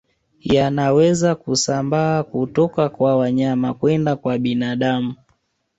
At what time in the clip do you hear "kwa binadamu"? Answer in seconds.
4.15-5.15